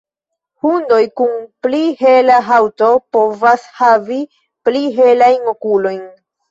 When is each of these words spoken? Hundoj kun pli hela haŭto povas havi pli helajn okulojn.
Hundoj 0.65 1.01
kun 1.21 1.35
pli 1.67 1.83
hela 2.01 2.39
haŭto 2.49 2.91
povas 3.17 3.71
havi 3.83 4.21
pli 4.69 4.87
helajn 5.01 5.55
okulojn. 5.57 6.07